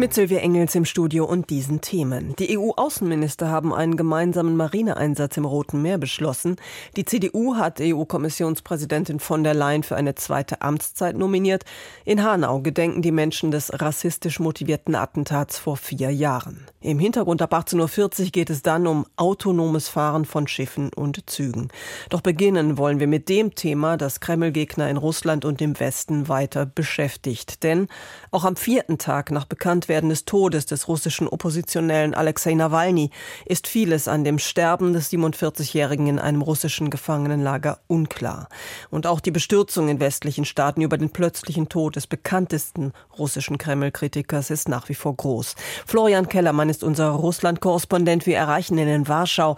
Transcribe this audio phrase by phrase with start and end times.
[0.00, 2.34] Mit Silvia Engels im Studio und diesen Themen.
[2.38, 6.56] Die EU-Außenminister haben einen gemeinsamen Marineeinsatz im Roten Meer beschlossen.
[6.96, 11.64] Die CDU hat EU-Kommissionspräsidentin von der Leyen für eine zweite Amtszeit nominiert.
[12.06, 16.64] In Hanau gedenken die Menschen des rassistisch motivierten Attentats vor vier Jahren.
[16.80, 21.68] Im Hintergrund ab 18.40 Uhr geht es dann um autonomes Fahren von Schiffen und Zügen.
[22.08, 26.64] Doch beginnen wollen wir mit dem Thema, das Kreml-Gegner in Russland und im Westen weiter
[26.64, 27.62] beschäftigt.
[27.64, 27.88] Denn
[28.30, 33.10] auch am vierten Tag nach Bekanntwerden des Todes des russischen Oppositionellen Alexei Nawalny
[33.44, 38.48] ist vieles an dem Sterben des 47-Jährigen in einem russischen Gefangenenlager unklar.
[38.90, 44.50] Und auch die Bestürzung in westlichen Staaten über den plötzlichen Tod des bekanntesten russischen Kreml-Kritikers
[44.50, 45.56] ist nach wie vor groß.
[45.86, 48.26] Florian Kellermann ist unser Russland-Korrespondent.
[48.26, 49.56] Wir erreichen ihn in Warschau.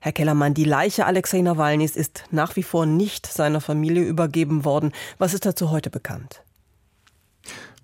[0.00, 4.92] Herr Kellermann, die Leiche Alexei Nawalnys ist nach wie vor nicht seiner Familie übergeben worden.
[5.18, 6.43] Was ist dazu heute bekannt?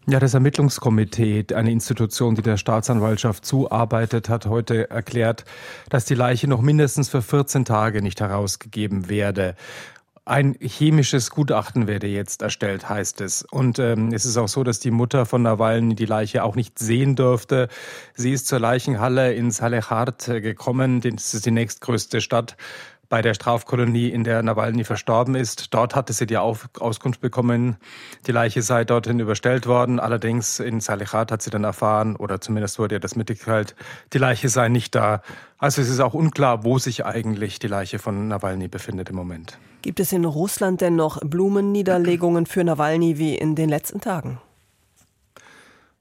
[0.06, 5.44] Ja, das Ermittlungskomitee, eine Institution, die der Staatsanwaltschaft zuarbeitet, hat heute erklärt,
[5.90, 9.56] dass die Leiche noch mindestens für 14 Tage nicht herausgegeben werde.
[10.24, 13.42] Ein chemisches Gutachten werde jetzt erstellt, heißt es.
[13.42, 16.78] Und ähm, es ist auch so, dass die Mutter von Nawalny die Leiche auch nicht
[16.78, 17.68] sehen durfte.
[18.14, 21.00] Sie ist zur Leichenhalle in Salehard gekommen.
[21.00, 22.56] Das ist die nächstgrößte Stadt
[23.10, 25.74] bei der Strafkolonie, in der Nawalny verstorben ist.
[25.74, 27.76] Dort hatte sie die Auskunft bekommen,
[28.26, 30.00] die Leiche sei dorthin überstellt worden.
[30.00, 33.74] Allerdings in Salichat hat sie dann erfahren, oder zumindest wurde ihr das mitgeteilt,
[34.14, 35.22] die Leiche sei nicht da.
[35.58, 39.58] Also es ist auch unklar, wo sich eigentlich die Leiche von Nawalny befindet im Moment.
[39.82, 44.38] Gibt es in Russland denn noch Blumenniederlegungen für Nawalny wie in den letzten Tagen?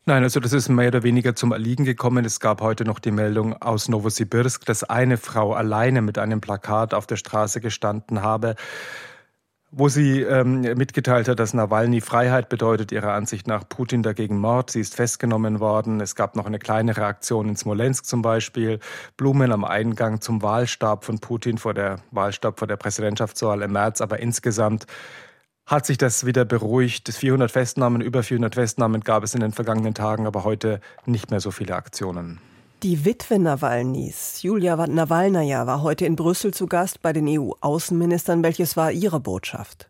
[0.10, 2.26] Nein, also das ist mehr oder weniger zum Erliegen gekommen.
[2.26, 6.96] Es gab heute noch die Meldung aus Novosibirsk, dass eine Frau alleine mit einem Plakat
[6.96, 8.56] auf der Straße gestanden habe
[9.72, 14.72] wo sie ähm, mitgeteilt hat, dass Nawalny Freiheit bedeutet, ihrer Ansicht nach Putin dagegen Mord.
[14.72, 16.02] Sie ist festgenommen worden.
[16.02, 18.80] Es gab noch eine kleine Reaktion in Smolensk zum Beispiel.
[19.16, 24.02] Blumen am Eingang zum Wahlstab von Putin vor der Wahlstab vor der Präsidentschaftswahl im März.
[24.02, 24.88] Aber insgesamt
[25.70, 27.10] hat sich das wieder beruhigt.
[27.10, 31.40] 400 Festnahmen, über 400 Festnahmen gab es in den vergangenen Tagen, aber heute nicht mehr
[31.40, 32.40] so viele Aktionen.
[32.82, 38.42] Die Witwe Nawalnys, Julia Nawalnaja, war heute in Brüssel zu Gast bei den EU-Außenministern.
[38.42, 39.89] Welches war ihre Botschaft?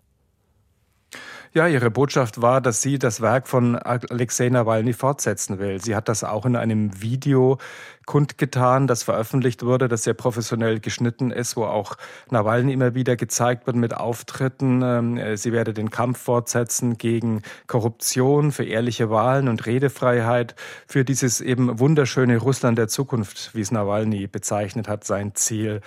[1.52, 5.82] Ja, ihre Botschaft war, dass sie das Werk von Alexei Nawalny fortsetzen will.
[5.82, 7.58] Sie hat das auch in einem Video
[8.06, 11.96] kundgetan, das veröffentlicht wurde, das sehr professionell geschnitten ist, wo auch
[12.30, 14.84] Nawalny immer wieder gezeigt wird mit Auftritten.
[14.84, 20.54] Ähm, sie werde den Kampf fortsetzen gegen Korruption, für ehrliche Wahlen und Redefreiheit,
[20.86, 25.82] für dieses eben wunderschöne Russland der Zukunft, wie es Nawalny bezeichnet hat, sein Ziel.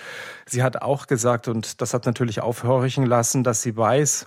[0.44, 4.26] Sie hat auch gesagt, und das hat natürlich aufhorchen lassen, dass sie weiß,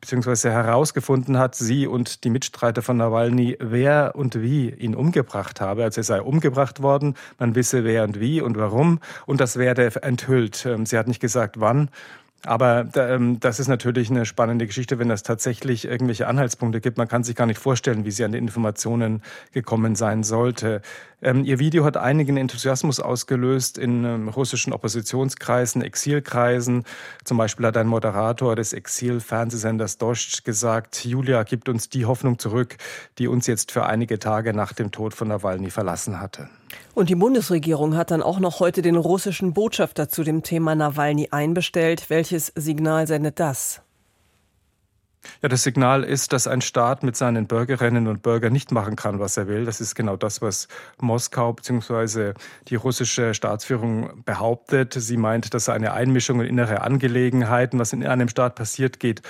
[0.00, 5.84] beziehungsweise herausgefunden hat, sie und die Mitstreiter von Nawalny, wer und wie ihn umgebracht habe.
[5.84, 9.90] Also er sei umgebracht worden, man wisse wer und wie und warum und das werde
[10.02, 10.66] enthüllt.
[10.66, 11.90] Ähm, sie hat nicht gesagt, wann.
[12.44, 16.96] Aber ähm, das ist natürlich eine spannende Geschichte, wenn es tatsächlich irgendwelche Anhaltspunkte gibt.
[16.96, 19.22] Man kann sich gar nicht vorstellen, wie sie an die Informationen
[19.52, 20.80] gekommen sein sollte.
[21.22, 26.84] Ähm, ihr Video hat einigen Enthusiasmus ausgelöst in ähm, russischen Oppositionskreisen, Exilkreisen.
[27.24, 32.76] Zum Beispiel hat ein Moderator des Exil-Fernsehsenders Dost gesagt, Julia gibt uns die Hoffnung zurück,
[33.18, 36.48] die uns jetzt für einige Tage nach dem Tod von Nawalny verlassen hatte.
[36.94, 41.28] Und die Bundesregierung hat dann auch noch heute den russischen Botschafter zu dem Thema Nawalny
[41.30, 42.08] einbestellt.
[42.08, 43.82] Welches Signal sendet das?
[45.42, 49.20] Ja, das Signal ist, dass ein Staat mit seinen Bürgerinnen und Bürgern nicht machen kann,
[49.20, 49.64] was er will.
[49.64, 50.68] Das ist genau das, was
[50.98, 52.34] Moskau bzw.
[52.68, 54.92] die russische Staatsführung behauptet.
[54.92, 59.22] Sie meint, dass eine Einmischung in innere Angelegenheiten, was in einem Staat passiert, geht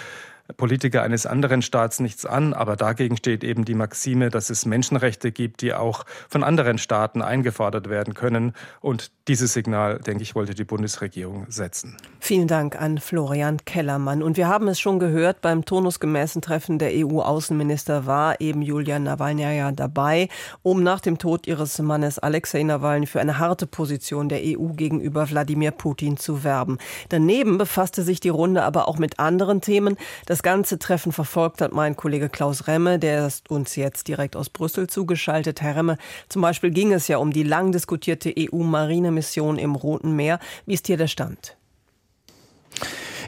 [0.57, 5.33] Politiker eines anderen Staats nichts an, aber dagegen steht eben die Maxime, dass es Menschenrechte
[5.33, 8.53] gibt, die auch von anderen Staaten eingefordert werden können.
[8.81, 11.97] Und dieses Signal, denke ich, wollte die Bundesregierung setzen.
[12.19, 14.23] Vielen Dank an Florian Kellermann.
[14.23, 19.73] Und wir haben es schon gehört, beim turnusgemäßen Treffen der EU-Außenminister war eben Julia Nawalnaya
[19.73, 20.29] dabei,
[20.63, 25.31] um nach dem Tod ihres Mannes Alexei Nawalny für eine harte Position der EU gegenüber
[25.31, 26.79] Wladimir Putin zu werben.
[27.09, 29.97] Daneben befasste sich die Runde aber auch mit anderen Themen.
[30.27, 34.37] Das das ganze Treffen verfolgt hat mein Kollege Klaus Remme, der ist uns jetzt direkt
[34.37, 35.61] aus Brüssel zugeschaltet.
[35.61, 35.99] Herr Remme,
[36.31, 40.39] zum Beispiel ging es ja um die lang diskutierte EU-Marinemission im Roten Meer.
[40.65, 41.59] Wie ist hier der Stand?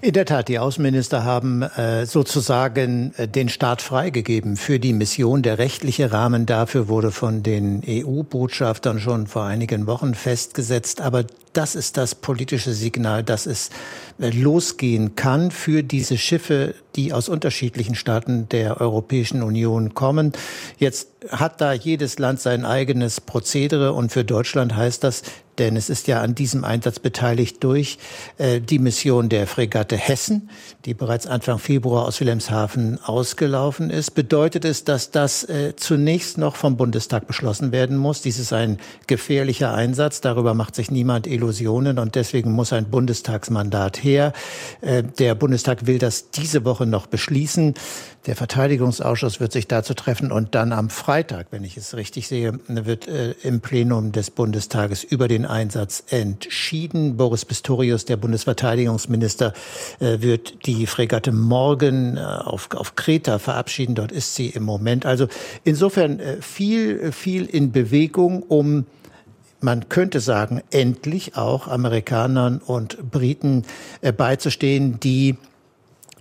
[0.04, 5.42] In der Tat, die Außenminister haben äh, sozusagen äh, den Start freigegeben für die Mission.
[5.42, 11.00] Der rechtliche Rahmen dafür wurde von den EU-Botschaftern schon vor einigen Wochen festgesetzt.
[11.00, 13.70] Aber das ist das politische Signal, dass es
[14.18, 20.32] äh, losgehen kann für diese Schiffe, die aus unterschiedlichen Staaten der Europäischen Union kommen.
[20.78, 25.22] Jetzt hat da jedes Land sein eigenes Prozedere und für Deutschland heißt das,
[25.62, 27.96] denn es ist ja an diesem Einsatz beteiligt durch
[28.36, 30.50] äh, die Mission der Fregatte Hessen,
[30.86, 36.56] die bereits Anfang Februar aus Wilhelmshaven ausgelaufen ist, bedeutet es, dass das äh, zunächst noch
[36.56, 38.22] vom Bundestag beschlossen werden muss.
[38.22, 44.02] Dies ist ein gefährlicher Einsatz, darüber macht sich niemand Illusionen und deswegen muss ein Bundestagsmandat
[44.02, 44.32] her.
[44.80, 47.74] Äh, der Bundestag will das diese Woche noch beschließen.
[48.26, 52.58] Der Verteidigungsausschuss wird sich dazu treffen und dann am Freitag, wenn ich es richtig sehe,
[52.66, 57.16] wird äh, im Plenum des Bundestages über den Einsatz entschieden.
[57.16, 59.52] Boris Pistorius, der Bundesverteidigungsminister,
[60.00, 63.94] äh, wird die Fregatte morgen äh, auf, auf Kreta verabschieden.
[63.94, 65.06] Dort ist sie im Moment.
[65.06, 65.28] Also
[65.62, 68.86] insofern äh, viel, viel in Bewegung, um
[69.60, 73.62] man könnte sagen, endlich auch Amerikanern und Briten
[74.16, 75.36] beizustehen, die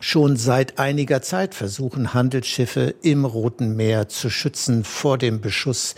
[0.01, 5.95] schon seit einiger Zeit versuchen, Handelsschiffe im Roten Meer zu schützen vor dem Beschuss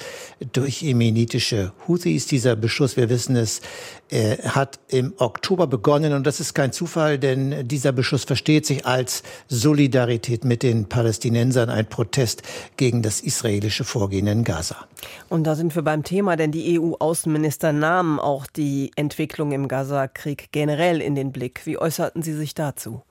[0.51, 2.27] durch jemenitische Houthis.
[2.27, 3.61] Dieser Beschuss, wir wissen es,
[4.09, 8.85] äh, hat im Oktober begonnen und das ist kein Zufall, denn dieser Beschuss versteht sich
[8.85, 12.44] als Solidarität mit den Palästinensern, ein Protest
[12.75, 14.75] gegen das israelische Vorgehen in Gaza.
[15.29, 20.50] Und da sind wir beim Thema, denn die EU-Außenminister nahmen auch die Entwicklung im Gaza-Krieg
[20.51, 21.61] generell in den Blick.
[21.65, 23.01] Wie äußerten Sie sich dazu?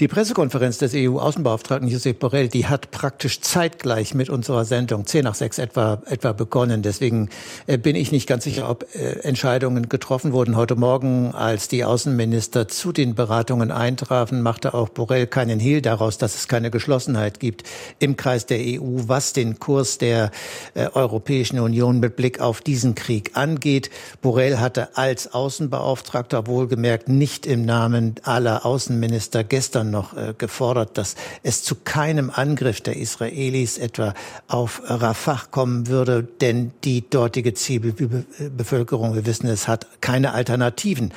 [0.00, 5.36] Die Pressekonferenz des EU-Außenbeauftragten Josep Borrell, die hat praktisch zeitgleich mit unserer Sendung 10 nach
[5.36, 6.82] 6 etwa, etwa begonnen.
[6.82, 7.28] Deswegen
[7.68, 10.56] äh, bin ich nicht ganz sicher, ob äh, Entscheidungen getroffen wurden.
[10.56, 16.18] Heute Morgen, als die Außenminister zu den Beratungen eintrafen, machte auch Borrell keinen Hehl daraus,
[16.18, 17.62] dass es keine Geschlossenheit gibt
[18.00, 20.32] im Kreis der EU, was den Kurs der
[20.74, 23.90] äh, Europäischen Union mit Blick auf diesen Krieg angeht.
[24.22, 31.14] Borrell hatte als Außenbeauftragter wohlgemerkt nicht im Namen aller Außenminister gestern noch äh, gefordert, dass
[31.42, 34.14] es zu keinem Angriff der Israelis etwa
[34.48, 41.12] auf Rafah kommen würde, denn die dortige Zivilbevölkerung, wir wissen es, hat keine Alternativen,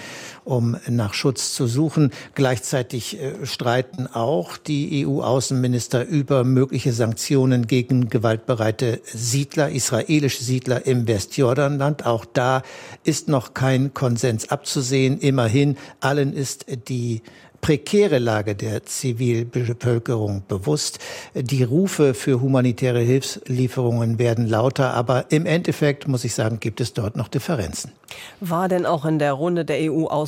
[0.47, 2.11] um nach Schutz zu suchen.
[2.33, 11.07] Gleichzeitig äh, streiten auch die EU-Außenminister über mögliche Sanktionen gegen gewaltbereite Siedler, israelische Siedler im
[11.07, 12.05] Westjordanland.
[12.05, 12.63] Auch da
[13.03, 15.19] ist noch kein Konsens abzusehen.
[15.19, 17.21] Immerhin allen ist die
[17.61, 20.99] prekäre Lage der Zivilbevölkerung bewusst.
[21.33, 26.93] Die Rufe für humanitäre Hilfslieferungen werden lauter, aber im Endeffekt, muss ich sagen, gibt es
[26.93, 27.91] dort noch Differenzen.
[28.39, 29.81] War denn auch in der Runde der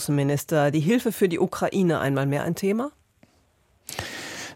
[0.10, 2.92] EU-Außenminister die Hilfe für die Ukraine einmal mehr ein Thema?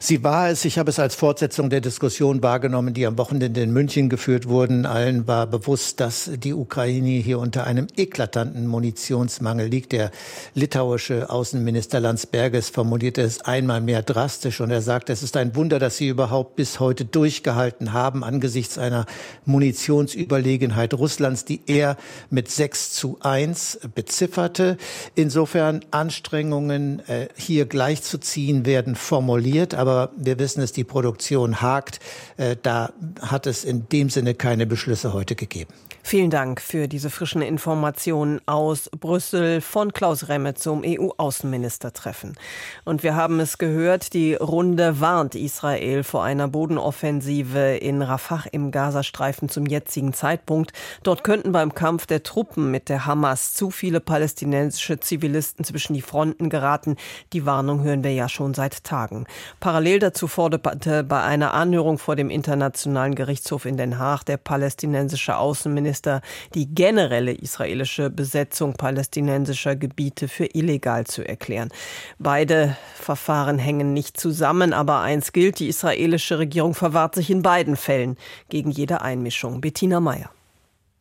[0.05, 3.71] Sie war es, ich habe es als Fortsetzung der Diskussion wahrgenommen, die am Wochenende in
[3.71, 4.85] München geführt wurden.
[4.85, 9.93] Allen war bewusst, dass die Ukraine hier unter einem eklatanten Munitionsmangel liegt.
[9.93, 10.11] Der
[10.55, 15.79] litauische Außenminister Landsbergis formulierte es einmal mehr drastisch und er sagte, es ist ein Wunder,
[15.79, 19.05] dass sie überhaupt bis heute durchgehalten haben angesichts einer
[19.45, 21.95] Munitionsüberlegenheit Russlands, die er
[22.29, 24.75] mit 6 zu 1 bezifferte.
[25.15, 31.99] Insofern Anstrengungen äh, hier gleichzuziehen werden formuliert, aber aber wir wissen es, die Produktion hakt.
[32.37, 32.91] Äh, da
[33.21, 35.73] hat es in dem Sinne keine Beschlüsse heute gegeben.
[36.05, 42.35] Vielen Dank für diese frischen Informationen aus Brüssel von Klaus Remme zum EU-Außenministertreffen.
[42.83, 48.69] Und wir haben es gehört, die Runde warnt Israel vor einer Bodenoffensive in Rafah im
[48.71, 50.73] Gazastreifen zum jetzigen Zeitpunkt.
[51.03, 56.01] Dort könnten beim Kampf der Truppen mit der Hamas zu viele palästinensische Zivilisten zwischen die
[56.01, 56.97] Fronten geraten.
[57.31, 59.25] Die Warnung hören wir ja schon seit Tagen.
[59.61, 65.37] Parallel dazu forderte bei einer Anhörung vor dem Internationalen Gerichtshof in Den Haag der palästinensische
[65.37, 66.21] Außenminister Außenminister
[66.53, 71.69] die generelle israelische Besetzung palästinensischer Gebiete für illegal zu erklären.
[72.17, 77.75] Beide Verfahren hängen nicht zusammen, aber eins gilt, die israelische Regierung verwahrt sich in beiden
[77.75, 78.17] Fällen
[78.49, 79.61] gegen jede Einmischung.
[79.61, 80.29] Bettina Meyer.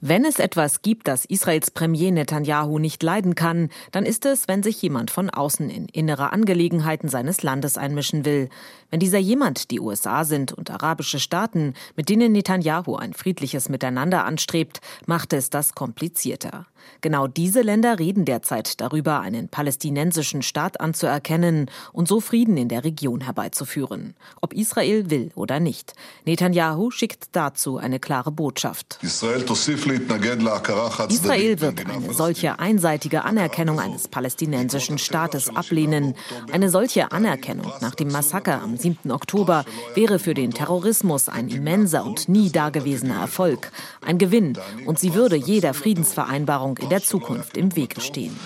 [0.05, 4.65] Wenn es etwas gibt, das Israels Premier Netanyahu nicht leiden kann, dann ist es, wenn
[4.65, 8.49] sich jemand von außen in innere Angelegenheiten seines Landes einmischen will.
[8.91, 14.25] Wenn dieser jemand die USA sind und arabische Staaten, mit denen Netanyahu ein friedliches Miteinander
[14.25, 16.67] anstrebt, macht es das komplizierter.
[17.01, 22.85] Genau diese Länder reden derzeit darüber, einen palästinensischen Staat anzuerkennen und so Frieden in der
[22.85, 25.95] Region herbeizuführen, ob Israel will oder nicht.
[26.25, 28.99] Netanyahu schickt dazu eine klare Botschaft.
[29.03, 29.43] Israel
[31.09, 36.15] Israel wird eine solche einseitige Anerkennung eines palästinensischen Staates ablehnen.
[36.53, 39.11] Eine solche Anerkennung nach dem Massaker am 7.
[39.11, 43.73] Oktober wäre für den Terrorismus ein immenser und nie dagewesener Erfolg,
[44.05, 48.37] ein Gewinn, und sie würde jeder Friedensvereinbarung in der Zukunft im Wege stehen.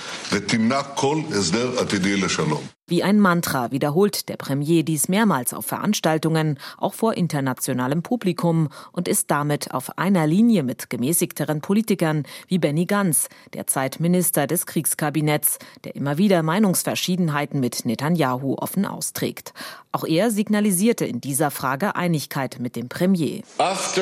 [2.88, 9.08] Wie ein Mantra wiederholt der Premier dies mehrmals auf Veranstaltungen, auch vor internationalem Publikum und
[9.08, 15.58] ist damit auf einer Linie mit gemäßigteren Politikern wie Benny Gantz, derzeit Minister des Kriegskabinetts,
[15.82, 19.52] der immer wieder Meinungsverschiedenheiten mit Netanyahu offen austrägt.
[19.90, 23.42] Auch er signalisierte in dieser Frage Einigkeit mit dem Premier.
[23.58, 23.94] Nach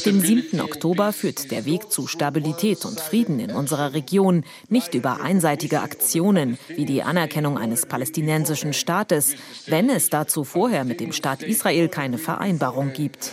[0.00, 0.60] dem 7.
[0.60, 6.58] Oktober führt der Weg zu Stabilität und Frieden in unserer Region nicht über einseitige Aktionen
[6.68, 9.34] wie die Anerkennung eines palästinensischen Staates,
[9.66, 13.32] wenn es dazu vorher mit dem Staat Israel keine Vereinbarung gibt.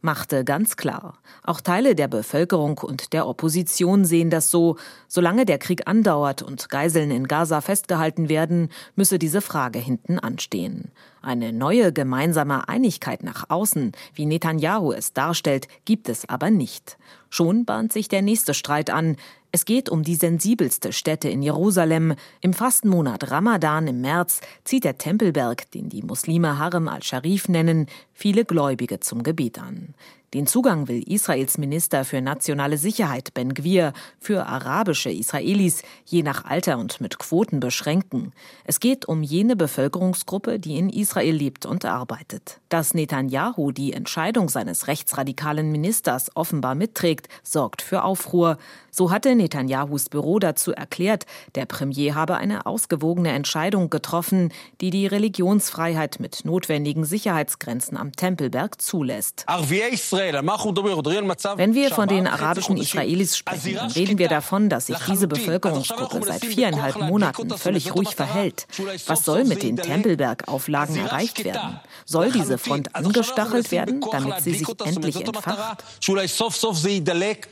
[0.00, 1.18] Machte ganz klar.
[1.44, 4.76] Auch Teile der Bevölkerung und der Opposition sehen das so.
[5.08, 10.92] Solange der Krieg andauert und Geiseln in Gaza festgehalten werden, müsse diese Frage hinten anstehen.
[11.20, 16.96] Eine neue gemeinsame Einigkeit nach außen, wie Netanyahu es darstellt, gibt es aber nicht.
[17.34, 19.16] Schon bahnt sich der nächste Streit an.
[19.52, 22.14] Es geht um die sensibelste Stätte in Jerusalem.
[22.42, 28.44] Im Fastenmonat Ramadan im März zieht der Tempelberg, den die Muslime Harem al-Sharif nennen, viele
[28.44, 29.94] Gläubige zum Gebet an.
[30.34, 36.46] Den Zugang will Israels Minister für nationale Sicherheit Ben Gwir für arabische Israelis je nach
[36.46, 38.32] Alter und mit Quoten beschränken.
[38.64, 42.60] Es geht um jene Bevölkerungsgruppe, die in Israel lebt und arbeitet.
[42.70, 48.56] Dass Netanyahu die Entscheidung seines rechtsradikalen Ministers offenbar mitträgt, sorgt für Aufruhr.
[48.90, 55.06] So hatte Netanyahus Büro dazu erklärt, der Premier habe eine ausgewogene Entscheidung getroffen, die die
[55.06, 59.44] Religionsfreiheit mit notwendigen Sicherheitsgrenzen am Tempelberg zulässt.
[60.30, 66.22] Wenn wir von den arabischen Israelis sprechen, dann reden wir davon, dass sich diese Bevölkerungsgruppe
[66.24, 68.66] seit viereinhalb Monaten völlig ruhig verhält.
[69.06, 71.80] Was soll mit den Tempelberg-Auflagen erreicht werden?
[72.04, 75.84] Soll diese Front angestachelt werden, damit sie sich endlich entfacht?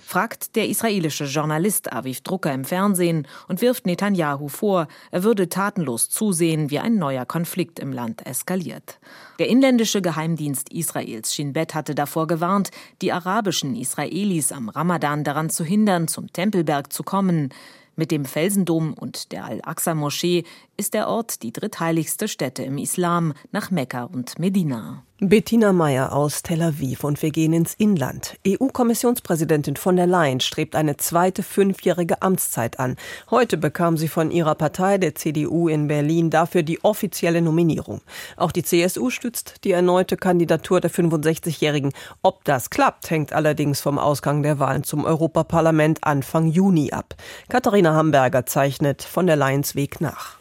[0.06, 6.08] Fragt der israelische Journalist Aviv Drucker im Fernsehen und wirft Netanyahu vor, er würde tatenlos
[6.08, 8.98] zusehen, wie ein neuer Konflikt im Land eskaliert.
[9.38, 12.59] Der inländische Geheimdienst Israels Shin Bet hatte davor gewarnt,
[13.00, 17.48] die arabischen Israelis am Ramadan daran zu hindern, zum Tempelberg zu kommen.
[17.96, 20.44] Mit dem Felsendom und der Al-Aqsa-Moschee
[20.76, 25.02] ist der Ort die drittheiligste Stätte im Islam nach Mekka und Medina.
[25.22, 28.38] Bettina Meyer aus Tel Aviv und wir gehen ins Inland.
[28.48, 32.96] EU-Kommissionspräsidentin von der Leyen strebt eine zweite fünfjährige Amtszeit an.
[33.30, 38.00] Heute bekam sie von ihrer Partei, der CDU in Berlin, dafür die offizielle Nominierung.
[38.38, 41.92] Auch die CSU stützt die erneute Kandidatur der 65-Jährigen.
[42.22, 47.14] Ob das klappt, hängt allerdings vom Ausgang der Wahlen zum Europaparlament Anfang Juni ab.
[47.50, 50.39] Katharina Hamburger zeichnet von der Leyens Weg nach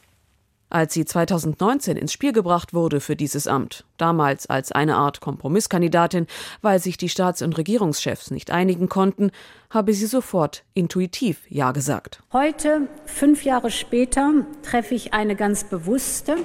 [0.69, 6.27] als sie 2019 ins Spiel gebracht wurde für dieses Amt, damals als eine Art Kompromisskandidatin,
[6.61, 9.31] weil sich die Staats- und Regierungschefs nicht einigen konnten,
[9.69, 12.21] habe sie sofort intuitiv Ja gesagt.
[12.33, 16.37] Heute, fünf Jahre später, treffe ich eine ganz bewusste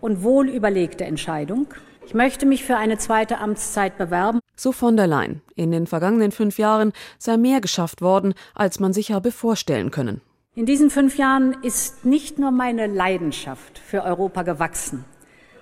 [0.00, 1.68] und wohl überlegte Entscheidung.
[2.06, 4.40] Ich möchte mich für eine zweite Amtszeit bewerben.
[4.56, 5.42] So von der Leyen.
[5.56, 10.22] In den vergangenen fünf Jahren sei mehr geschafft worden, als man sich habe vorstellen können.
[10.58, 15.04] In diesen fünf Jahren ist nicht nur meine Leidenschaft für Europa gewachsen,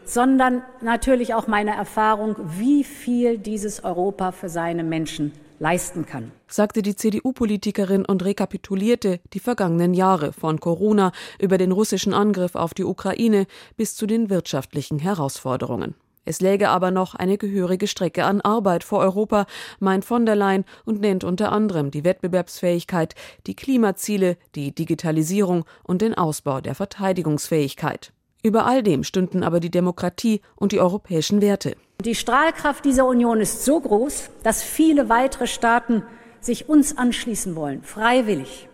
[0.06, 6.32] sondern natürlich auch meine Erfahrung, wie viel dieses Europa für seine Menschen leisten kann.
[6.48, 12.72] Sagte die CDU-Politikerin und rekapitulierte die vergangenen Jahre von Corona über den russischen Angriff auf
[12.72, 15.94] die Ukraine bis zu den wirtschaftlichen Herausforderungen.
[16.28, 19.46] Es läge aber noch eine gehörige Strecke an Arbeit vor Europa,
[19.78, 23.14] meint von der Leyen und nennt unter anderem die Wettbewerbsfähigkeit,
[23.46, 28.12] die Klimaziele, die Digitalisierung und den Ausbau der Verteidigungsfähigkeit.
[28.42, 31.76] Über all dem stünden aber die Demokratie und die europäischen Werte.
[32.04, 36.02] Die Strahlkraft dieser Union ist so groß, dass viele weitere Staaten
[36.40, 38.68] sich uns anschließen wollen, freiwillig.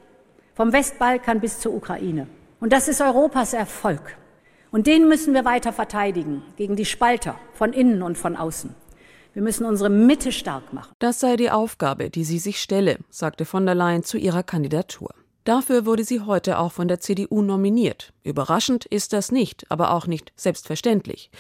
[0.55, 2.29] Vom Westbalkan bis zur Ukraine.
[2.61, 4.17] Und das ist Europas Erfolg.
[4.73, 8.75] Und den müssen wir weiter verteidigen gegen die Spalter von innen und von außen.
[9.35, 10.95] Wir müssen unsere Mitte stark machen.
[10.99, 15.11] Das sei die Aufgabe, die sie sich stelle, sagte von der Leyen zu ihrer Kandidatur.
[15.45, 18.13] Dafür wurde sie heute auch von der CDU nominiert.
[18.23, 21.31] Überraschend ist das nicht, aber auch nicht selbstverständlich.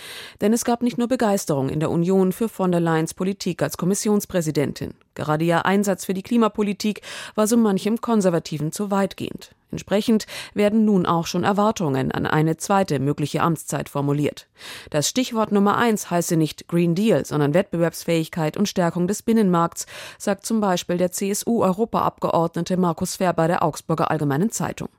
[0.41, 3.79] Denn es gab nicht nur Begeisterung in der Union für von der Leyens Politik als
[3.79, 4.95] Kommissionspräsidentin.
[5.15, 7.01] Gerade ihr Einsatz für die Klimapolitik
[7.35, 9.55] war so manchem Konservativen zu weitgehend.
[9.73, 14.47] Entsprechend werden nun auch schon Erwartungen an eine zweite mögliche Amtszeit formuliert.
[14.91, 19.87] Das Stichwort Nummer eins heiße nicht Green Deal, sondern Wettbewerbsfähigkeit und Stärkung des Binnenmarkts,
[20.19, 24.91] sagt zum Beispiel der CSU-Europaabgeordnete Markus Ferber der Augsburger Allgemeinen Zeitung.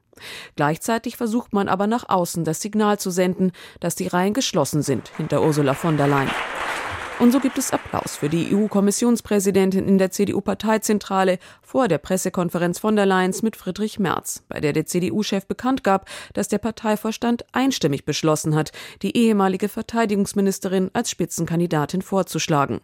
[0.56, 5.10] Gleichzeitig versucht man aber nach außen das Signal zu senden, dass die Reihen geschlossen sind
[5.18, 6.32] hinter Ursula von der Leyen.
[7.20, 12.96] Und so gibt es Applaus für die EU-Kommissionspräsidentin in der CDU-Parteizentrale vor der Pressekonferenz von
[12.96, 18.04] der Leyen mit Friedrich Merz, bei der der CDU-Chef bekannt gab, dass der Parteivorstand einstimmig
[18.04, 18.72] beschlossen hat,
[19.04, 22.82] die ehemalige Verteidigungsministerin als Spitzenkandidatin vorzuschlagen.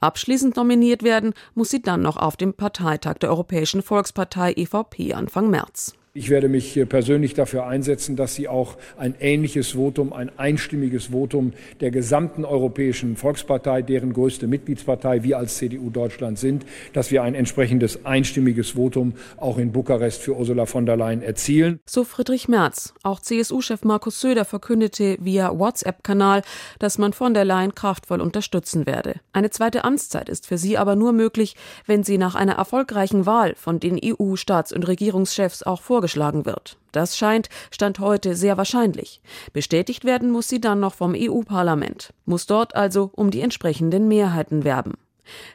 [0.00, 5.50] Abschließend nominiert werden muss sie dann noch auf dem Parteitag der Europäischen Volkspartei EVP Anfang
[5.50, 5.94] März.
[6.12, 11.52] Ich werde mich persönlich dafür einsetzen, dass Sie auch ein ähnliches Votum, ein einstimmiges Votum
[11.78, 17.36] der gesamten Europäischen Volkspartei, deren größte Mitgliedspartei wir als CDU Deutschland sind, dass wir ein
[17.36, 21.78] entsprechendes einstimmiges Votum auch in Bukarest für Ursula von der Leyen erzielen.
[21.88, 22.92] So Friedrich Merz.
[23.04, 26.42] Auch CSU-Chef Markus Söder verkündete via WhatsApp-Kanal,
[26.80, 29.20] dass man von der Leyen kraftvoll unterstützen werde.
[29.32, 31.54] Eine zweite Amtszeit ist für sie aber nur möglich,
[31.86, 36.78] wenn sie nach einer erfolgreichen Wahl von den EU-Staats- und Regierungschefs auch vor vorgeschlagen wird.
[36.92, 39.20] Das scheint Stand heute sehr wahrscheinlich.
[39.52, 44.64] Bestätigt werden muss sie dann noch vom EU-Parlament, muss dort also um die entsprechenden Mehrheiten
[44.64, 44.94] werben.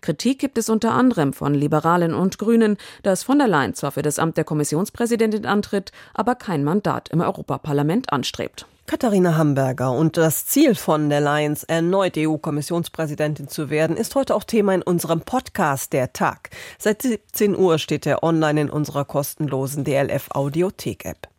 [0.01, 4.03] Kritik gibt es unter anderem von Liberalen und Grünen, dass von der Leyen zwar für
[4.03, 8.67] das Amt der Kommissionspräsidentin antritt, aber kein Mandat im Europaparlament anstrebt.
[8.87, 14.43] Katharina Hamburger und das Ziel von der Lions, erneut EU-Kommissionspräsidentin zu werden, ist heute auch
[14.43, 16.51] Thema in unserem Podcast Der Tag.
[16.77, 21.34] Seit 17 Uhr steht er online in unserer kostenlosen DLF Audiothek App.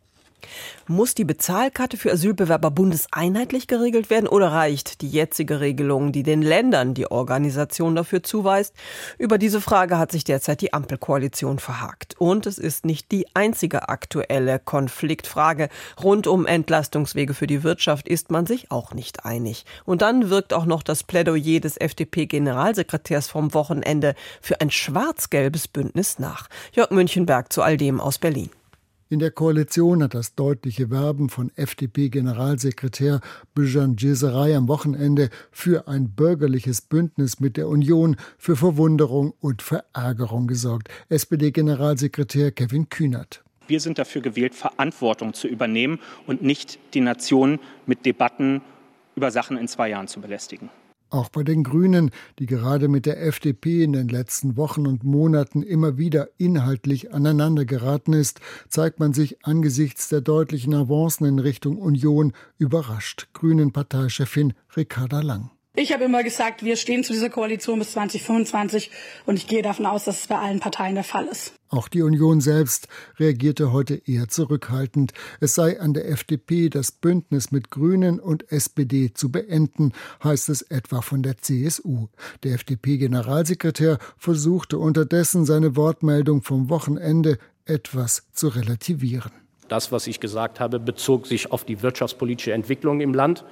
[0.87, 6.41] Muss die Bezahlkarte für Asylbewerber bundeseinheitlich geregelt werden oder reicht die jetzige Regelung, die den
[6.41, 8.73] Ländern die Organisation dafür zuweist?
[9.17, 12.15] Über diese Frage hat sich derzeit die Ampelkoalition verhakt.
[12.19, 15.69] Und es ist nicht die einzige aktuelle Konfliktfrage.
[16.01, 19.65] Rund um Entlastungswege für die Wirtschaft ist man sich auch nicht einig.
[19.85, 26.19] Und dann wirkt auch noch das Plädoyer des FDP-Generalsekretärs vom Wochenende für ein schwarz-gelbes Bündnis
[26.19, 26.47] nach.
[26.71, 28.49] Jörg Münchenberg zu all dem aus Berlin.
[29.09, 33.21] In der Koalition hat das deutliche Werben von FDP-Generalsekretär
[33.55, 40.47] Bijan Geserei am Wochenende für ein bürgerliches Bündnis mit der Union für Verwunderung und Verärgerung
[40.47, 40.89] gesorgt.
[41.07, 43.45] SPD-Generalsekretär Kevin Kühnert.
[43.67, 48.61] Wir sind dafür gewählt, Verantwortung zu übernehmen und nicht die Nation mit Debatten
[49.15, 50.69] über Sachen in zwei Jahren zu belästigen.
[51.09, 55.63] Auch bei den Grünen, die gerade mit der FDP in den letzten Wochen und Monaten
[55.63, 62.33] immer wieder inhaltlich aneinandergeraten ist, zeigt man sich angesichts der deutlichen Avancen in Richtung Union
[62.57, 63.27] überrascht.
[63.33, 65.56] Grünen Parteichefin Ricarda Lang.
[65.79, 68.89] Ich habe immer gesagt, wir stehen zu dieser Koalition bis 2025
[69.27, 71.53] und ich gehe davon aus, dass es bei allen Parteien der Fall ist.
[71.69, 72.87] Auch die Union selbst
[73.19, 75.13] reagierte heute eher zurückhaltend.
[75.39, 80.63] Es sei an der FDP, das Bündnis mit Grünen und SPD zu beenden, heißt es
[80.63, 82.07] etwa von der CSU.
[82.41, 89.31] Der FDP-Generalsekretär versuchte unterdessen seine Wortmeldung vom Wochenende etwas zu relativieren.
[89.67, 93.43] Das, was ich gesagt habe, bezog sich auf die wirtschaftspolitische Entwicklung im Land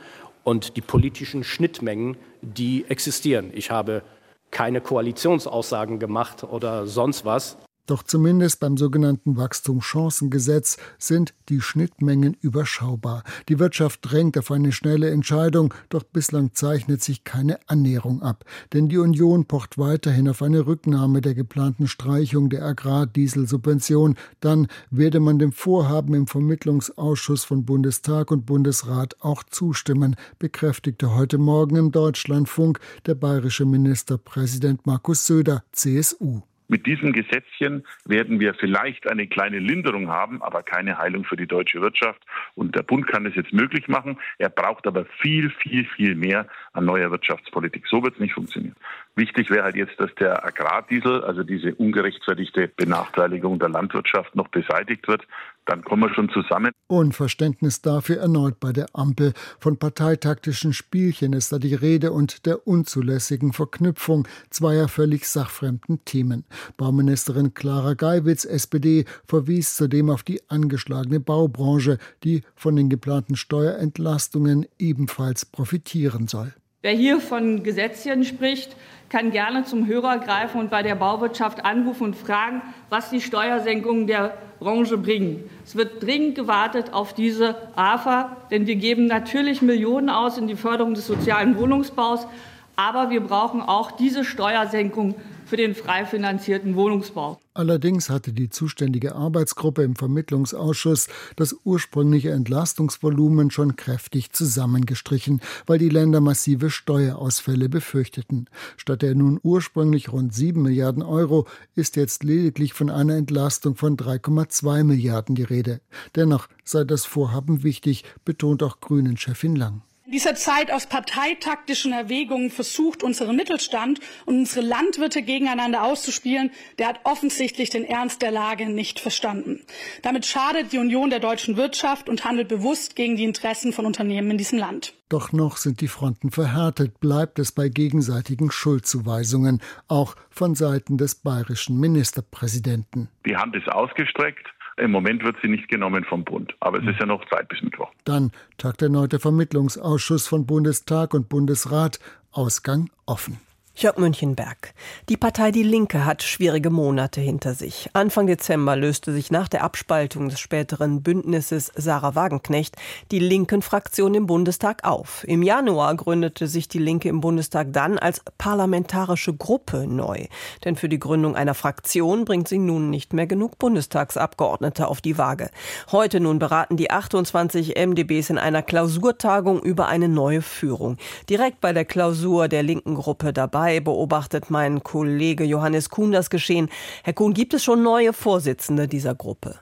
[0.45, 3.49] und die politischen Schnittmengen, die existieren.
[3.53, 4.03] Ich habe
[4.51, 7.57] keine Koalitionsaussagen gemacht oder sonst was.
[7.85, 13.23] Doch zumindest beim sogenannten Wachstumschancengesetz sind die Schnittmengen überschaubar.
[13.47, 18.43] Die Wirtschaft drängt auf eine schnelle Entscheidung, doch bislang zeichnet sich keine Annäherung ab.
[18.73, 24.15] Denn die Union pocht weiterhin auf eine Rücknahme der geplanten Streichung der Agrardieselsubvention.
[24.39, 31.37] Dann werde man dem Vorhaben im Vermittlungsausschuss von Bundestag und Bundesrat auch zustimmen, bekräftigte heute
[31.37, 36.41] Morgen im Deutschlandfunk der bayerische Ministerpräsident Markus Söder, CSU.
[36.67, 41.47] Mit diesem Gesetzchen werden wir vielleicht eine kleine Linderung haben, aber keine Heilung für die
[41.47, 42.21] deutsche Wirtschaft.
[42.55, 44.17] Und der Bund kann das jetzt möglich machen.
[44.37, 47.85] Er braucht aber viel, viel, viel mehr an neuer Wirtschaftspolitik.
[47.87, 48.75] So wird es nicht funktionieren.
[49.15, 55.07] Wichtig wäre halt jetzt, dass der Agrardiesel, also diese ungerechtfertigte Benachteiligung der Landwirtschaft, noch beseitigt
[55.07, 55.25] wird
[55.65, 56.71] dann kommen wir schon zusammen.
[56.87, 59.33] Unverständnis dafür erneut bei der Ampel.
[59.59, 66.45] Von parteitaktischen Spielchen ist da die Rede und der unzulässigen Verknüpfung zweier völlig sachfremden Themen.
[66.77, 74.67] Bauministerin Clara Geiwitz, SPD, verwies zudem auf die angeschlagene Baubranche, die von den geplanten Steuerentlastungen
[74.77, 76.53] ebenfalls profitieren soll.
[76.85, 78.75] Wer hier von Gesetzchen spricht,
[79.09, 84.05] kann gerne zum Hörer greifen und bei der Bauwirtschaft anrufen und fragen, was die Steuersenkungen
[84.05, 85.49] der Branche bringen.
[85.65, 90.55] Es wird dringend gewartet auf diese AFA, denn wir geben natürlich Millionen aus in die
[90.55, 92.27] Förderung des sozialen Wohnungsbaus,
[92.75, 97.39] aber wir brauchen auch diese Steuersenkung für den frei finanzierten Wohnungsbau.
[97.53, 105.87] Allerdings hatte die zuständige Arbeitsgruppe im Vermittlungsausschuss das ursprüngliche Entlastungsvolumen schon kräftig zusammengestrichen, weil die
[105.87, 108.49] Länder massive Steuerausfälle befürchteten.
[108.75, 113.95] Statt der nun ursprünglich rund 7 Milliarden Euro ist jetzt lediglich von einer Entlastung von
[113.95, 115.79] 3,2 Milliarden die Rede.
[116.15, 119.84] Dennoch sei das Vorhaben wichtig, betont auch Grünen-Chefin Lang.
[120.05, 126.89] In dieser Zeit aus parteitaktischen Erwägungen versucht, unseren Mittelstand und unsere Landwirte gegeneinander auszuspielen, der
[126.89, 129.61] hat offensichtlich den Ernst der Lage nicht verstanden.
[130.03, 134.29] Damit schadet die Union der deutschen Wirtschaft und handelt bewusst gegen die Interessen von Unternehmen
[134.29, 134.93] in diesem Land.
[135.09, 141.15] Doch noch sind die Fronten verhärtet, bleibt es bei gegenseitigen Schuldzuweisungen, auch von Seiten des
[141.15, 143.09] bayerischen Ministerpräsidenten.
[143.25, 144.45] Die Hand ist ausgestreckt.
[144.77, 146.53] Im Moment wird sie nicht genommen vom Bund.
[146.59, 147.91] Aber es ist ja noch Zeit bis Mittwoch.
[148.03, 151.99] Dann tagt erneut der Vermittlungsausschuss von Bundestag und Bundesrat.
[152.31, 153.39] Ausgang offen.
[153.77, 154.73] Jörg Münchenberg.
[155.09, 157.89] Die Partei Die Linke hat schwierige Monate hinter sich.
[157.91, 162.77] Anfang Dezember löste sich nach der Abspaltung des späteren Bündnisses Sarah Wagenknecht
[163.11, 165.25] die Linken-Fraktion im Bundestag auf.
[165.27, 170.27] Im Januar gründete sich die Linke im Bundestag dann als parlamentarische Gruppe neu.
[170.63, 175.17] Denn für die Gründung einer Fraktion bringt sie nun nicht mehr genug Bundestagsabgeordnete auf die
[175.17, 175.49] Waage.
[175.91, 180.95] Heute nun beraten die 28 MDBs in einer Klausurtagung über eine neue Führung.
[181.29, 186.29] Direkt bei der Klausur der linken Gruppe dabei dabei, beobachtet mein Kollege Johannes Kuhn das
[186.29, 186.69] Geschehen.
[187.03, 189.59] Herr Kuhn, gibt es schon neue Vorsitzende dieser Gruppe?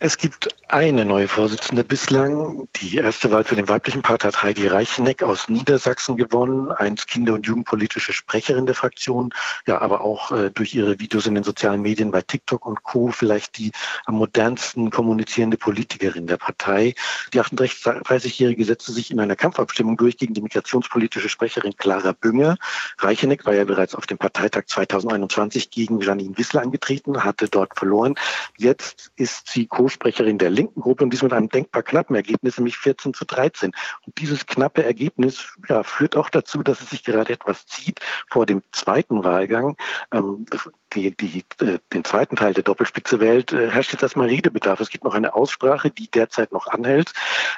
[0.00, 2.68] Es gibt eine neue Vorsitzende bislang.
[2.76, 7.34] Die erste Wahl für den weiblichen Part hat Heidi Reicheneck aus Niedersachsen gewonnen, einst Kinder-
[7.34, 9.32] und Jugendpolitische Sprecherin der Fraktion,
[9.66, 13.08] ja, aber auch äh, durch ihre Videos in den sozialen Medien bei TikTok und Co.
[13.08, 13.72] vielleicht die
[14.06, 16.94] am modernsten kommunizierende Politikerin der Partei.
[17.32, 22.56] Die 38-Jährige setzte sich in einer Kampfabstimmung durch gegen die migrationspolitische Sprecherin Clara Bünger.
[22.98, 28.14] Reicheneck war ja bereits auf dem Parteitag 2021 gegen Janine Wissler angetreten, hatte dort verloren.
[28.56, 32.76] Jetzt ist sie Co-Sprecherin der linken Gruppe und dies mit einem denkbar knappen Ergebnis, nämlich
[32.78, 33.72] 14 zu 13.
[34.06, 37.98] Und dieses knappe Ergebnis ja, führt auch dazu, dass es sich gerade etwas zieht
[38.30, 39.76] vor dem zweiten Wahlgang.
[40.12, 40.46] Ähm,
[40.92, 44.78] die, die, äh, den zweiten Teil der Doppelspitze wählt, äh, herrscht jetzt erstmal Redebedarf.
[44.78, 47.12] Es gibt noch eine Aussprache, die derzeit noch anhält.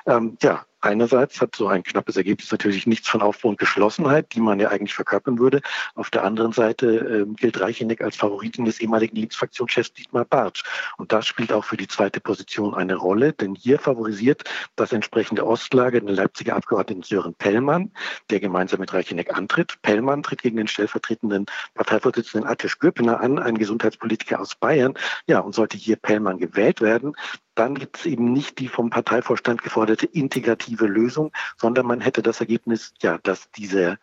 [0.07, 4.41] Ähm, ja, Einerseits hat so ein knappes Ergebnis natürlich nichts von Aufbau und Geschlossenheit, die
[4.41, 5.61] man ja eigentlich verkörpern würde.
[5.97, 10.63] Auf der anderen Seite äh, gilt Reicheneck als Favoritin des ehemaligen Linksfraktionschefs Dietmar Bartsch.
[10.97, 14.45] Und das spielt auch für die zweite Position eine Rolle, denn hier favorisiert
[14.77, 17.91] das entsprechende Ostlager den Leipziger Abgeordneten Sören Pellmann,
[18.31, 19.83] der gemeinsam mit Reicheneck antritt.
[19.83, 24.95] Pellmann tritt gegen den stellvertretenden Parteivorsitzenden Attisch Göppener an, einen Gesundheitspolitiker aus Bayern.
[25.27, 27.17] Ja, und sollte hier Pellmann gewählt werden,
[27.57, 32.41] dann gibt es eben nicht die vom Parteivorstand geforderte integrative Lösung, sondern man hätte das
[32.41, 33.99] Ergebnis, ja, dass diese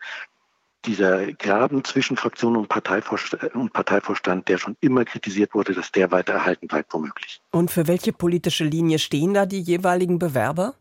[0.86, 6.12] dieser Graben zwischen Fraktion und Parteivorstand, und Parteivorstand, der schon immer kritisiert wurde, dass der
[6.12, 7.42] weiter erhalten bleibt, womöglich.
[7.52, 10.76] Und für welche politische Linie stehen da die jeweiligen Bewerber?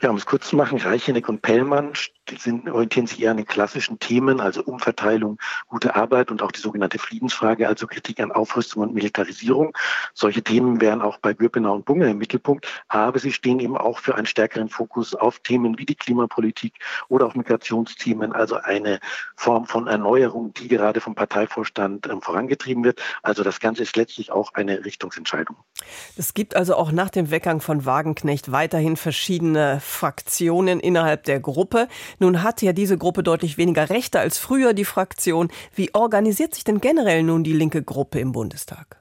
[0.00, 1.92] Ja, um es kurz zu machen, Reicheneck und Pellmann
[2.38, 6.60] sind, orientieren sich eher an den klassischen Themen, also Umverteilung, gute Arbeit und auch die
[6.60, 9.76] sogenannte Friedensfrage, also Kritik an Aufrüstung und Militarisierung.
[10.14, 13.98] Solche Themen wären auch bei Gürpenau und Bunge im Mittelpunkt, aber sie stehen eben auch
[13.98, 16.74] für einen stärkeren Fokus auf Themen wie die Klimapolitik
[17.08, 19.00] oder auch Migrationsthemen, also eine
[19.36, 23.00] Form von Erneuerung, die gerade vom Parteivorstand ähm, vorangetrieben wird.
[23.22, 25.56] Also das Ganze ist letztlich auch eine Richtungsentscheidung.
[26.16, 31.88] Es gibt also auch nach dem Weggang von Wagenknecht weiterhin verschiedene Fraktionen innerhalb der Gruppe.
[32.18, 35.48] Nun hat ja diese Gruppe deutlich weniger Rechte als früher die Fraktion.
[35.74, 38.98] Wie organisiert sich denn generell nun die linke Gruppe im Bundestag?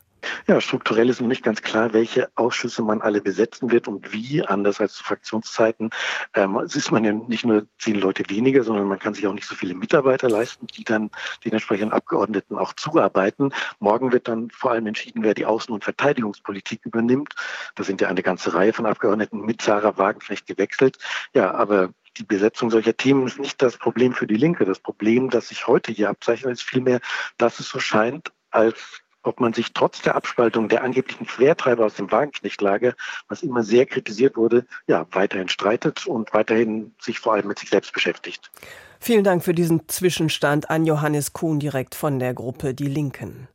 [0.47, 4.43] Ja, strukturell ist noch nicht ganz klar, welche Ausschüsse man alle besetzen wird und wie,
[4.43, 5.89] anders als zu Fraktionszeiten.
[6.33, 9.47] Ähm, ist man ja nicht nur zehn Leute weniger, sondern man kann sich auch nicht
[9.47, 11.11] so viele Mitarbeiter leisten, die dann
[11.43, 13.53] den entsprechenden Abgeordneten auch zuarbeiten.
[13.79, 17.33] Morgen wird dann vor allem entschieden, wer die Außen- und Verteidigungspolitik übernimmt.
[17.75, 20.97] Da sind ja eine ganze Reihe von Abgeordneten mit Sarah Wagenknecht gewechselt.
[21.33, 24.65] Ja, aber die Besetzung solcher Themen ist nicht das Problem für die Linke.
[24.65, 26.99] Das Problem, das sich heute hier abzeichnet, ist vielmehr,
[27.37, 31.95] dass es so scheint, als ob man sich trotz der Abspaltung der angeblichen Quertreiber aus
[31.95, 32.93] dem Wagenknechtlager,
[33.27, 37.69] was immer sehr kritisiert wurde, ja, weiterhin streitet und weiterhin sich vor allem mit sich
[37.69, 38.51] selbst beschäftigt.
[38.99, 43.47] Vielen Dank für diesen Zwischenstand an Johannes Kuhn direkt von der Gruppe Die Linken.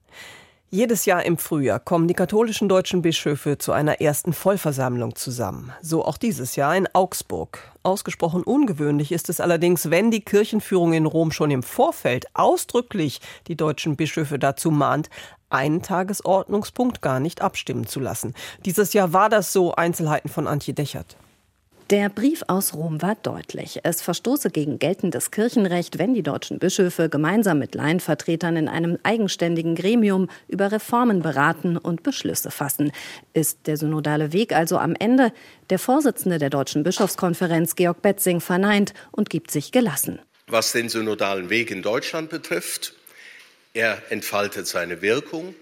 [0.72, 5.72] Jedes Jahr im Frühjahr kommen die katholischen deutschen Bischöfe zu einer ersten Vollversammlung zusammen.
[5.82, 7.58] So auch dieses Jahr in Augsburg.
[7.82, 13.56] Ausgesprochen ungewöhnlich ist es allerdings, wenn die Kirchenführung in Rom schon im Vorfeld ausdrücklich die
[13.56, 15.10] deutschen Bischöfe dazu mahnt,
[15.48, 18.32] einen Tagesordnungspunkt gar nicht abstimmen zu lassen.
[18.64, 19.74] Dieses Jahr war das so.
[19.74, 21.16] Einzelheiten von Antje Dechert.
[21.90, 23.80] Der Brief aus Rom war deutlich.
[23.82, 29.74] Es verstoße gegen geltendes Kirchenrecht, wenn die deutschen Bischöfe gemeinsam mit Laienvertretern in einem eigenständigen
[29.74, 32.92] Gremium über Reformen beraten und Beschlüsse fassen.
[33.32, 35.32] Ist der synodale Weg also am Ende?
[35.68, 40.20] Der Vorsitzende der Deutschen Bischofskonferenz, Georg Betzing, verneint und gibt sich gelassen.
[40.46, 42.94] Was den synodalen Weg in Deutschland betrifft,
[43.74, 45.56] er entfaltet seine Wirkung,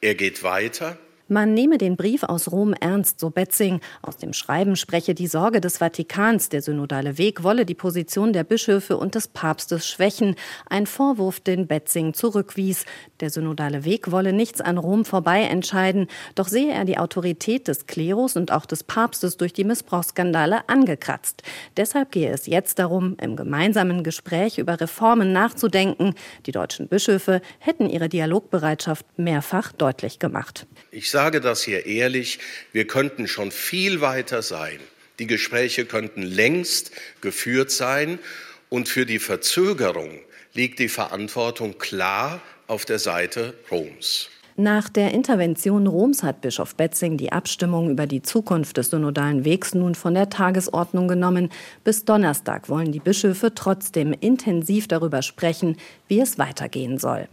[0.00, 0.96] er geht weiter.
[1.30, 3.80] Man nehme den Brief aus Rom ernst, so Betzing.
[4.00, 8.44] Aus dem Schreiben spreche die Sorge des Vatikans, der synodale Weg wolle die Position der
[8.44, 10.36] Bischöfe und des Papstes schwächen.
[10.70, 12.86] Ein Vorwurf, den Betzing zurückwies.
[13.20, 16.06] Der synodale Weg wolle nichts an Rom vorbei entscheiden.
[16.36, 21.42] Doch sehe er die Autorität des Klerus und auch des Papstes durch die Missbrauchsskandale angekratzt.
[21.76, 26.14] Deshalb gehe es jetzt darum, im gemeinsamen Gespräch über Reformen nachzudenken.
[26.46, 30.66] Die deutschen Bischöfe hätten ihre Dialogbereitschaft mehrfach deutlich gemacht.
[30.92, 32.38] Ich sage das hier ehrlich,
[32.72, 34.78] wir könnten schon viel weiter sein.
[35.18, 38.20] Die Gespräche könnten längst geführt sein.
[38.68, 40.20] Und für die Verzögerung
[40.52, 44.30] liegt die Verantwortung klar auf der Seite Roms.
[44.60, 49.72] Nach der Intervention Roms hat Bischof Betzing die Abstimmung über die Zukunft des synodalen Wegs
[49.72, 51.50] nun von der Tagesordnung genommen.
[51.84, 55.76] Bis Donnerstag wollen die Bischöfe trotzdem intensiv darüber sprechen,
[56.08, 57.28] wie es weitergehen soll.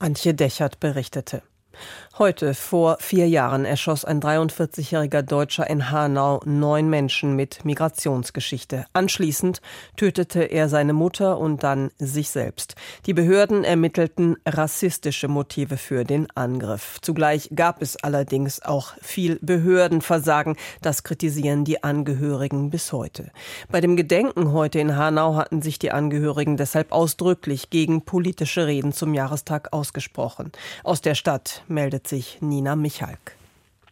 [0.00, 1.42] Antje Dechert berichtete.
[2.18, 8.86] Heute vor vier Jahren erschoss ein 43-jähriger Deutscher in Hanau neun Menschen mit Migrationsgeschichte.
[8.94, 9.60] Anschließend
[9.96, 12.74] tötete er seine Mutter und dann sich selbst.
[13.04, 16.98] Die Behörden ermittelten rassistische Motive für den Angriff.
[17.02, 20.56] Zugleich gab es allerdings auch viel Behördenversagen.
[20.80, 23.30] Das kritisieren die Angehörigen bis heute.
[23.70, 28.92] Bei dem Gedenken heute in Hanau hatten sich die Angehörigen deshalb ausdrücklich gegen politische Reden
[28.92, 30.50] zum Jahrestag ausgesprochen.
[30.82, 33.36] Aus der Stadt meldet sich Nina Michalk.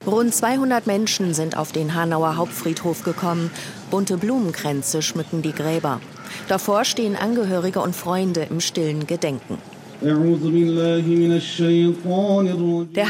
[0.06, 3.50] Rund 200 Menschen sind auf den Hanauer Hauptfriedhof gekommen.
[3.90, 6.00] Bunte Blumenkränze schmücken die Gräber.
[6.48, 9.58] Davor stehen Angehörige und Freunde im stillen Gedenken.
[10.02, 10.16] Der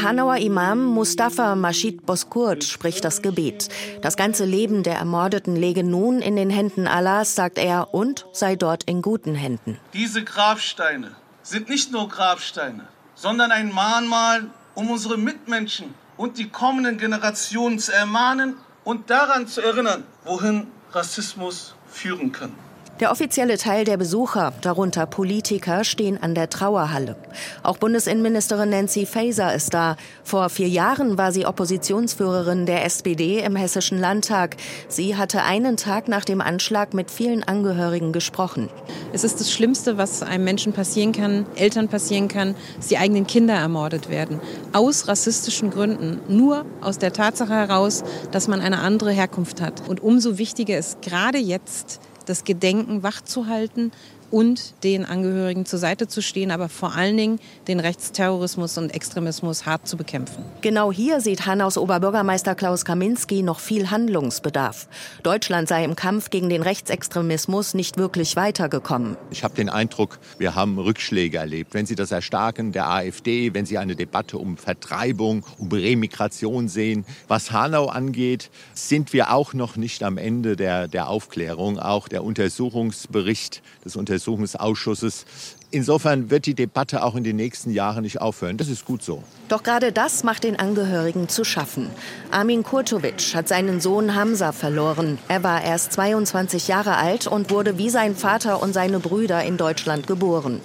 [0.01, 3.67] Hanauer Imam Mustafa Maschid Boskurt spricht das Gebet.
[4.01, 8.55] Das ganze Leben der Ermordeten lege nun in den Händen Allahs, sagt er, und sei
[8.55, 9.77] dort in guten Händen.
[9.93, 11.11] Diese Grabsteine
[11.43, 17.93] sind nicht nur Grabsteine, sondern ein Mahnmal, um unsere Mitmenschen und die kommenden Generationen zu
[17.93, 22.53] ermahnen und daran zu erinnern, wohin Rassismus führen kann.
[23.01, 27.17] Der offizielle Teil der Besucher, darunter Politiker, stehen an der Trauerhalle.
[27.61, 29.97] Auch Bundesinnenministerin Nancy Faeser ist da.
[30.23, 34.55] Vor vier Jahren war sie Oppositionsführerin der SPD im Hessischen Landtag.
[34.87, 38.69] Sie hatte einen Tag nach dem Anschlag mit vielen Angehörigen gesprochen.
[39.11, 43.27] Es ist das Schlimmste, was einem Menschen passieren kann, Eltern passieren kann, dass die eigenen
[43.27, 44.39] Kinder ermordet werden.
[44.71, 46.21] Aus rassistischen Gründen.
[46.29, 49.85] Nur aus der Tatsache heraus, dass man eine andere Herkunft hat.
[49.85, 53.91] Und umso wichtiger ist gerade jetzt, das Gedenken wachzuhalten
[54.31, 59.65] und den Angehörigen zur Seite zu stehen, aber vor allen Dingen den Rechtsterrorismus und Extremismus
[59.65, 60.43] hart zu bekämpfen.
[60.61, 64.87] Genau hier sieht Hannaus Oberbürgermeister Klaus Kaminski noch viel Handlungsbedarf.
[65.23, 69.17] Deutschland sei im Kampf gegen den Rechtsextremismus nicht wirklich weitergekommen.
[69.31, 71.73] Ich habe den Eindruck, wir haben Rückschläge erlebt.
[71.73, 77.05] Wenn Sie das Erstarken der AfD, wenn Sie eine Debatte um Vertreibung, um Remigration sehen,
[77.27, 81.79] was Hanau angeht, sind wir auch noch nicht am Ende der, der Aufklärung.
[81.79, 85.25] Auch der Untersuchungsbericht des Untersuchungsberichts Untersuchungsausschusses.
[85.71, 88.57] Insofern wird die Debatte auch in den nächsten Jahren nicht aufhören.
[88.57, 89.23] Das ist gut so.
[89.49, 91.89] Doch gerade das macht den Angehörigen zu schaffen.
[92.31, 95.17] Armin Kurtovic hat seinen Sohn Hamza verloren.
[95.27, 99.57] Er war erst 22 Jahre alt und wurde wie sein Vater und seine Brüder in
[99.57, 100.61] Deutschland geboren.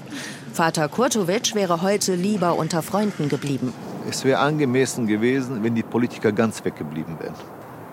[0.53, 3.73] Vater Kurtovic wäre heute lieber unter Freunden geblieben.
[4.09, 7.35] Es wäre angemessen gewesen, wenn die Politiker ganz weggeblieben wären.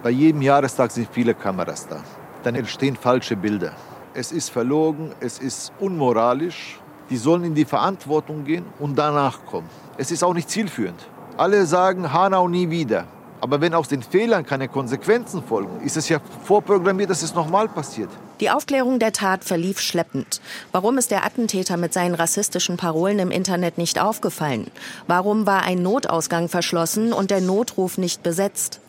[0.04, 2.04] Bei jedem Jahrestag sind viele Kameras da.
[2.43, 3.74] Dann entstehen falsche Bilder
[4.17, 6.80] es ist verlogen, es ist unmoralisch.
[7.12, 9.69] Die sollen in die Verantwortung gehen und danach kommen.
[9.97, 10.99] Es ist auch nicht zielführend.
[11.38, 13.06] Alle sagen Hanau nie wieder.
[13.39, 17.67] Aber wenn aus den Fehlern keine Konsequenzen folgen, ist es ja vorprogrammiert, dass es nochmal
[17.67, 18.10] passiert.
[18.39, 20.41] Die Aufklärung der Tat verlief schleppend.
[20.71, 24.71] Warum ist der Attentäter mit seinen rassistischen Parolen im Internet nicht aufgefallen?
[25.06, 28.80] Warum war ein Notausgang verschlossen und der Notruf nicht besetzt?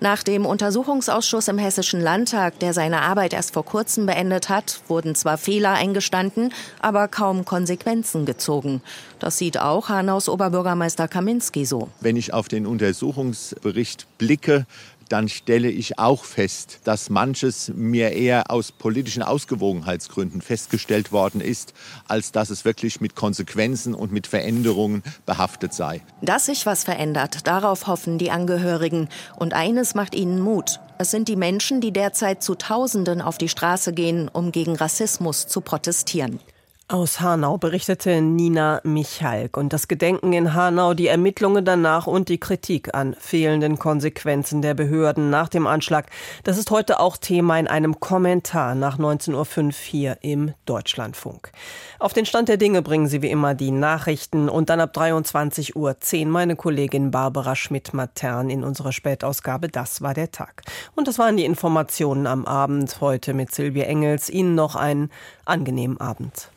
[0.00, 5.14] Nach dem Untersuchungsausschuss im Hessischen Landtag, der seine Arbeit erst vor kurzem beendet hat, wurden
[5.14, 8.82] zwar Fehler eingestanden, aber kaum Konsequenzen gezogen.
[9.18, 11.88] Das sieht auch Hanaus Oberbürgermeister Kaminski so.
[12.00, 14.66] Wenn ich auf den Untersuchungsbericht blicke,
[15.08, 21.74] dann stelle ich auch fest, dass manches mir eher aus politischen Ausgewogenheitsgründen festgestellt worden ist,
[22.08, 26.02] als dass es wirklich mit Konsequenzen und mit Veränderungen behaftet sei.
[26.22, 29.08] Dass sich was verändert, darauf hoffen die Angehörigen.
[29.36, 30.80] Und eines macht ihnen Mut.
[30.98, 35.46] Es sind die Menschen, die derzeit zu Tausenden auf die Straße gehen, um gegen Rassismus
[35.46, 36.40] zu protestieren.
[36.88, 42.38] Aus Hanau berichtete Nina Michalk und das Gedenken in Hanau, die Ermittlungen danach und die
[42.38, 46.06] Kritik an fehlenden Konsequenzen der Behörden nach dem Anschlag.
[46.44, 51.50] Das ist heute auch Thema in einem Kommentar nach 19.05 Uhr hier im Deutschlandfunk.
[51.98, 55.74] Auf den Stand der Dinge bringen Sie wie immer die Nachrichten und dann ab 23.10
[55.74, 60.62] Uhr meine Kollegin Barbara Schmidt-Matern in unserer Spätausgabe Das war der Tag.
[60.94, 64.30] Und das waren die Informationen am Abend heute mit Silvia Engels.
[64.30, 65.10] Ihnen noch einen
[65.46, 66.52] angenehmen Abend.